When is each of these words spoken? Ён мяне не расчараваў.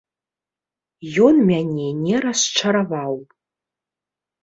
Ён 1.27 1.35
мяне 1.51 1.87
не 2.07 2.15
расчараваў. 2.27 3.15